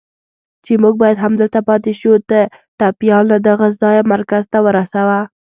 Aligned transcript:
چې 0.65 0.73
موږ 0.83 0.93
باید 1.03 1.21
همدلته 1.25 1.59
پاتې 1.69 1.91
شو، 1.99 2.13
ته 2.29 2.39
ټپيان 2.79 3.23
له 3.31 3.37
دغه 3.47 3.65
ځایه 3.81 4.03
مرکز 4.13 4.43
ته 4.51 4.59
ورسوه. 4.65 5.19